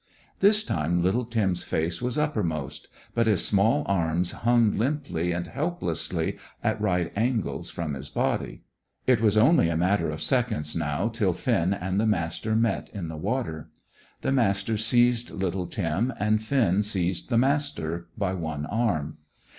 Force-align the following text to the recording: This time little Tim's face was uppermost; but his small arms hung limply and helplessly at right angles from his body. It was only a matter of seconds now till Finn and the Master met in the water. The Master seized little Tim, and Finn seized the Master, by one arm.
This 0.39 0.63
time 0.63 0.99
little 1.03 1.25
Tim's 1.25 1.61
face 1.61 2.01
was 2.01 2.17
uppermost; 2.17 2.87
but 3.13 3.27
his 3.27 3.45
small 3.45 3.83
arms 3.85 4.31
hung 4.31 4.75
limply 4.75 5.31
and 5.31 5.45
helplessly 5.45 6.39
at 6.63 6.81
right 6.81 7.13
angles 7.15 7.69
from 7.69 7.93
his 7.93 8.09
body. 8.09 8.63
It 9.05 9.21
was 9.21 9.37
only 9.37 9.69
a 9.69 9.77
matter 9.77 10.09
of 10.09 10.23
seconds 10.23 10.75
now 10.75 11.07
till 11.09 11.33
Finn 11.33 11.71
and 11.71 11.99
the 11.99 12.07
Master 12.07 12.55
met 12.55 12.89
in 12.89 13.09
the 13.09 13.15
water. 13.15 13.69
The 14.21 14.31
Master 14.31 14.75
seized 14.75 15.29
little 15.29 15.67
Tim, 15.67 16.11
and 16.19 16.41
Finn 16.41 16.81
seized 16.81 17.29
the 17.29 17.37
Master, 17.37 18.07
by 18.17 18.33
one 18.33 18.65
arm. 18.65 19.17